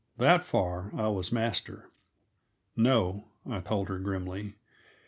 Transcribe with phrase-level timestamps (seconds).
[0.17, 1.91] That far I was master.
[2.75, 4.55] "No," I told her grimly.